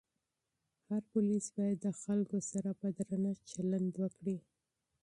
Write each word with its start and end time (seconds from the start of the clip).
هر 0.87 1.01
پولیس 1.11 1.45
باید 1.55 1.77
د 1.81 1.87
خلکو 2.01 2.37
سره 2.51 2.69
په 2.79 2.87
درنښت 2.97 3.43
چلند 3.53 3.91
وکړي. 4.01 4.37